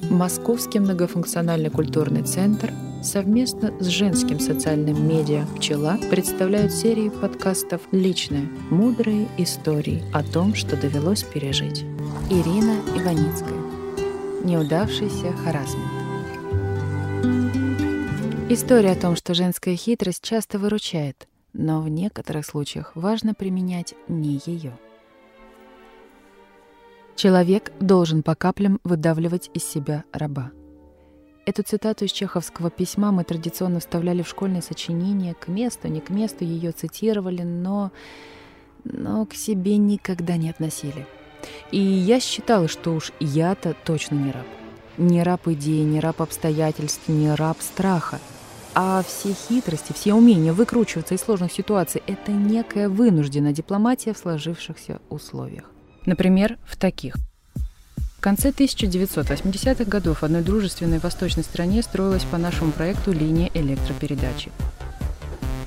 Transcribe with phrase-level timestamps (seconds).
[0.00, 8.46] Московский многофункциональный культурный центр совместно с женским социальным медиа «Пчела» представляют серию подкастов «Личное.
[8.70, 11.82] Мудрые истории о том, что довелось пережить».
[12.30, 13.58] Ирина Иваницкая.
[14.44, 15.86] Неудавшийся харасмент.
[18.50, 24.40] История о том, что женская хитрость часто выручает, но в некоторых случаях важно применять не
[24.44, 24.72] ее.
[27.16, 30.52] Человек должен по каплям выдавливать из себя раба.
[31.46, 35.32] Эту цитату из чеховского письма мы традиционно вставляли в школьные сочинения.
[35.32, 37.90] К месту, не к месту ее цитировали, но,
[38.84, 41.06] но к себе никогда не относили.
[41.70, 44.46] И я считала, что уж я-то точно не раб.
[44.98, 48.18] Не раб идеи, не раб обстоятельств, не раб страха.
[48.74, 55.00] А все хитрости, все умения выкручиваться из сложных ситуаций– это некая вынужденная дипломатия в сложившихся
[55.08, 55.70] условиях.
[56.06, 57.16] Например, в таких.
[58.16, 64.50] В конце 1980-х годов в одной дружественной восточной стране строилась по нашему проекту линия электропередачи.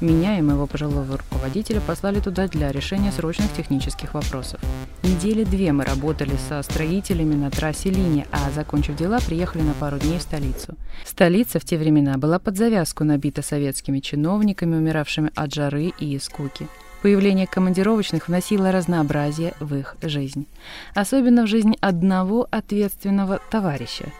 [0.00, 4.58] Меня и моего пожилого руководителя послали туда для решения срочных технических вопросов.
[5.02, 9.98] Недели две мы работали со строителями на трассе линии, а, закончив дела, приехали на пару
[9.98, 10.74] дней в столицу.
[11.04, 16.66] Столица в те времена была под завязку набита советскими чиновниками, умиравшими от жары и скуки.
[17.02, 20.46] Появление командировочных вносило разнообразие в их жизнь.
[20.94, 24.12] Особенно в жизнь одного ответственного товарища.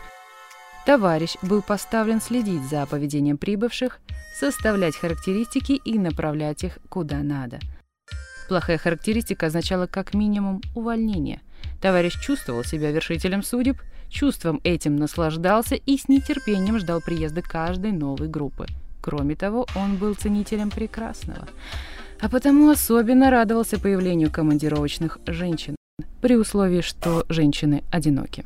[0.87, 4.01] Товарищ был поставлен следить за поведением прибывших,
[4.35, 7.61] составлять характеристики и направлять их куда надо.
[8.49, 11.43] Плохая характеристика означала как минимум увольнение.
[11.83, 13.77] Товарищ чувствовал себя вершителем судеб,
[14.09, 18.67] чувством этим наслаждался и с нетерпением ждал приезда каждой новой группы.
[19.03, 21.47] Кроме того, он был ценителем прекрасного
[22.21, 25.77] а потому особенно радовался появлению командировочных женщин,
[26.21, 28.45] при условии, что женщины одиноки.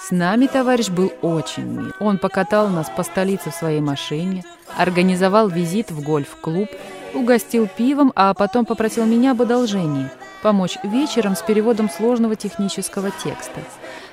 [0.00, 1.92] С нами товарищ был очень мил.
[2.00, 4.44] Он покатал нас по столице в своей машине,
[4.76, 6.68] организовал визит в гольф-клуб,
[7.14, 10.10] угостил пивом, а потом попросил меня об одолжении–
[10.42, 13.60] помочь вечером с переводом сложного технического текста.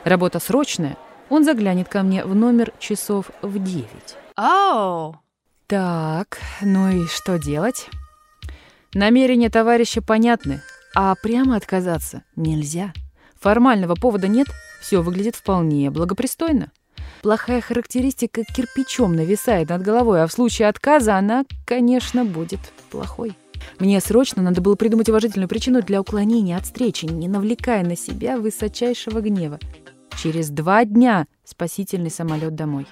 [0.06, 0.96] Работа срочная,
[1.29, 4.16] он заглянет ко мне в номер часов в девять.
[4.40, 5.16] Oh.
[5.68, 7.90] Так, ну и что делать?
[8.94, 10.62] Намерения товарища понятны,
[10.94, 12.91] а прямо отказаться нельзя.
[13.40, 14.47] Формального повода нет,
[14.81, 16.72] все выглядит вполне благопристойно.
[17.22, 22.59] Плохая характеристика кирпичом нависает над головой, а в случае отказа она, конечно, будет
[22.90, 23.38] плохой.
[23.79, 28.38] Мне срочно надо было придумать уважительную причину для уклонения от встречи, не навлекая на себя
[28.38, 29.59] высочайшего гнева.
[30.22, 32.88] Через два дня спасительный самолет домой.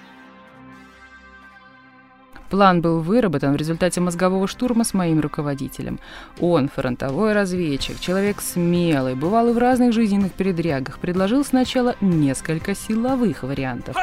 [2.50, 6.00] План был выработан в результате мозгового штурма с моим руководителем.
[6.40, 13.44] Он, фронтовой разведчик, человек смелый, бывал и в разных жизненных передрягах, предложил сначала несколько силовых
[13.44, 13.96] вариантов.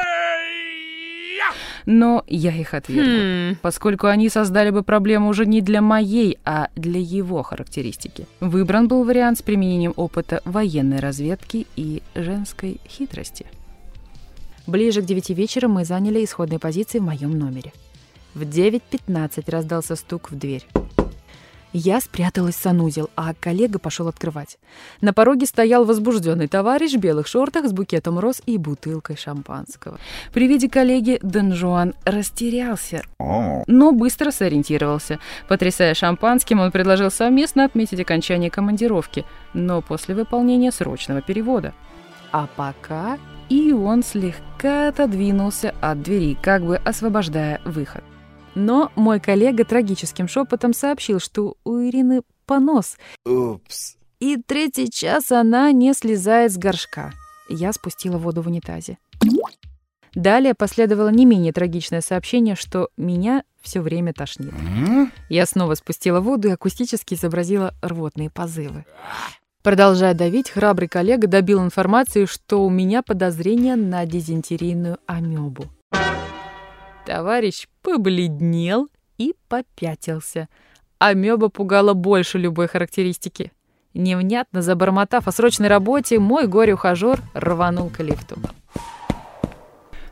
[1.84, 3.58] Но я их отвергла, хм.
[3.62, 8.26] поскольку они создали бы проблему уже не для моей, а для его характеристики.
[8.40, 13.46] Выбран был вариант с применением опыта военной разведки и женской хитрости.
[14.66, 17.72] Ближе к девяти вечера мы заняли исходные позиции в моем номере.
[18.38, 20.64] В 9.15 раздался стук в дверь.
[21.72, 24.58] Я спряталась в санузел, а коллега пошел открывать.
[25.00, 29.98] На пороге стоял возбужденный товарищ в белых шортах с букетом роз и бутылкой шампанского.
[30.32, 35.18] При виде коллеги Дон Жуан растерялся, но быстро сориентировался.
[35.48, 41.74] Потрясая шампанским, он предложил совместно отметить окончание командировки, но после выполнения срочного перевода.
[42.30, 48.04] А пока и он слегка отодвинулся от двери, как бы освобождая выход.
[48.54, 52.96] Но мой коллега трагическим шепотом сообщил, что у Ирины понос.
[53.24, 53.96] Упс.
[54.20, 57.12] И третий час она не слезает с горшка.
[57.48, 58.98] Я спустила воду в унитазе.
[60.14, 64.52] Далее последовало не менее трагичное сообщение, что меня все время тошнит.
[65.28, 68.84] Я снова спустила воду и акустически изобразила рвотные позывы.
[69.62, 75.66] Продолжая давить, храбрый коллега добил информацию, что у меня подозрение на дизентерийную амебу.
[77.08, 80.46] Товарищ побледнел и попятился.
[80.98, 83.50] Амеба пугала больше любой характеристики.
[83.94, 88.36] Невнятно забормотав о срочной работе, мой горе-ухажер рванул к лифту.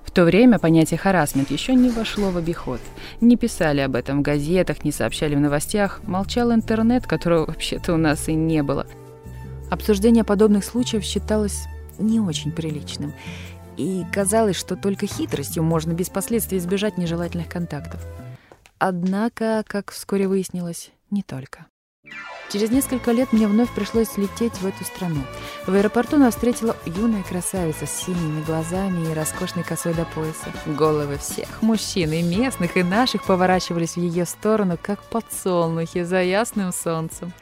[0.04, 2.80] В то время понятие «харасмент» еще не вошло в обиход.
[3.20, 7.98] Не писали об этом в газетах, не сообщали в новостях, молчал интернет, которого вообще-то у
[7.98, 8.86] нас и не было.
[9.70, 11.66] Обсуждение подобных случаев считалось
[11.98, 13.12] не очень приличным
[13.76, 18.04] и казалось, что только хитростью можно без последствий избежать нежелательных контактов.
[18.78, 21.66] Однако, как вскоре выяснилось, не только.
[22.52, 25.22] Через несколько лет мне вновь пришлось лететь в эту страну.
[25.66, 30.52] В аэропорту нас встретила юная красавица с синими глазами и роскошной косой до пояса.
[30.64, 36.72] Головы всех мужчин, и местных, и наших, поворачивались в ее сторону, как подсолнухи за ясным
[36.72, 37.32] солнцем.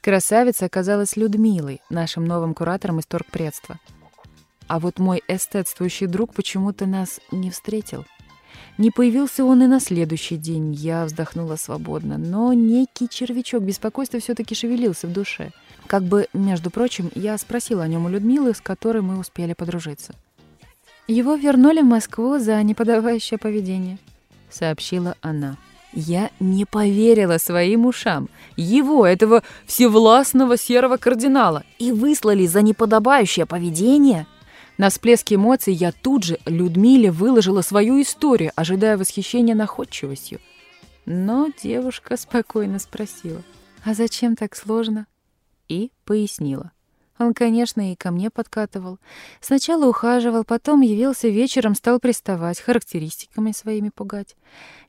[0.00, 3.78] Красавица оказалась Людмилой, нашим новым куратором из торгпредства.
[4.70, 8.04] А вот мой эстетствующий друг почему-то нас не встретил.
[8.78, 10.72] Не появился он и на следующий день.
[10.72, 15.50] Я вздохнула свободно, но некий червячок беспокойства все-таки шевелился в душе.
[15.88, 20.14] Как бы, между прочим, я спросила о нем у Людмилы, с которой мы успели подружиться.
[21.08, 23.98] «Его вернули в Москву за неподавающее поведение»,—
[24.50, 25.56] сообщила она.
[25.92, 28.28] Я не поверила своим ушам.
[28.56, 34.28] Его, этого всевластного серого кардинала, и выслали за неподобающее поведение—
[34.80, 40.40] на всплеске эмоций я тут же Людмиле выложила свою историю, ожидая восхищения находчивостью.
[41.04, 43.42] Но девушка спокойно спросила,
[43.84, 45.06] «А зачем так сложно?»
[45.68, 46.72] И пояснила.
[47.18, 48.98] Он, конечно, и ко мне подкатывал.
[49.42, 54.34] Сначала ухаживал, потом явился вечером, стал приставать, характеристиками своими пугать.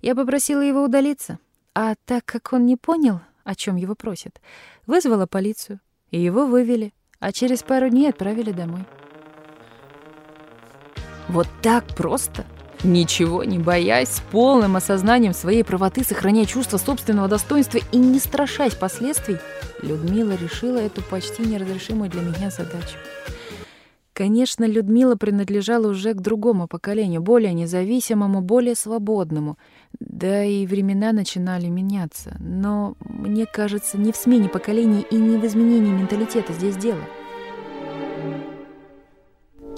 [0.02, 1.38] Я попросила его удалиться.
[1.76, 4.40] А так как он не понял, о чем его просят,
[4.88, 5.82] вызвала полицию.
[6.12, 8.86] И его вывели, а через пару дней отправили домой.
[11.28, 12.46] Вот так просто?
[12.84, 18.74] Ничего не боясь, с полным осознанием своей правоты, сохраняя чувство собственного достоинства и не страшась
[18.74, 19.38] последствий,
[19.84, 22.98] Людмила решила эту почти неразрешимую для меня задачу.
[24.14, 29.58] Конечно, Людмила принадлежала уже к другому поколению, более независимому, более свободному.
[30.00, 32.36] Да и времена начинали меняться.
[32.40, 37.02] Но, мне кажется, не в смене поколений и не в изменении менталитета здесь дело.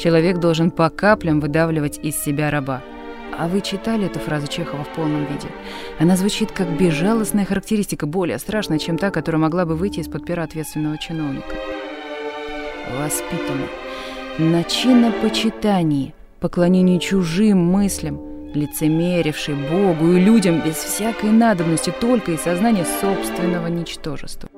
[0.03, 2.81] Человек должен по каплям выдавливать из себя раба.
[3.39, 5.47] А вы читали эту фразу Чехова в полном виде?
[5.97, 10.43] Она звучит как безжалостная характеристика, более страшная, чем та, которая могла бы выйти из-под пера
[10.43, 11.55] ответственного чиновника.
[12.99, 13.69] Воспитанный,
[14.39, 18.19] на чинопочитании, поклонении чужим мыслям,
[18.53, 24.49] лицемеривший Богу и людям без всякой надобности только из сознания собственного ничтожества.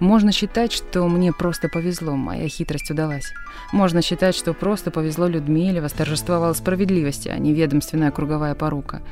[0.00, 3.34] Можно считать, что мне просто повезло, моя хитрость удалась.
[3.70, 9.02] Можно считать, что просто повезло Людмиле, восторжествовала справедливость, а не ведомственная круговая порука.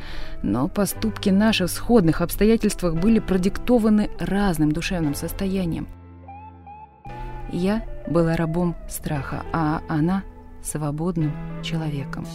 [0.43, 5.87] Но поступки наши в сходных обстоятельствах были продиктованы разным душевным состоянием.
[7.53, 10.23] Я была рабом страха, а она—
[10.63, 11.33] свободным
[11.63, 12.27] человеком.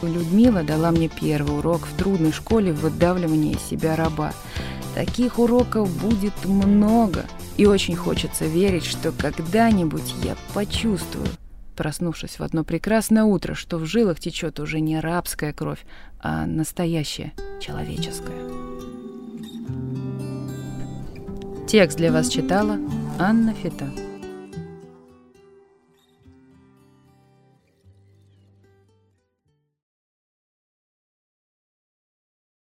[0.00, 4.32] Людмила дала мне первый урок в трудной школе в выдавливании себя раба—
[4.94, 7.24] Таких уроков будет много,
[7.56, 11.26] и очень хочется верить, что когда-нибудь я почувствую,
[11.76, 15.84] проснувшись в одно прекрасное утро, что в жилах течет уже не рабская кровь,
[16.20, 18.36] а настоящая человеческая.
[21.68, 22.78] Текст для вас читала
[23.18, 24.07] Анна Фита.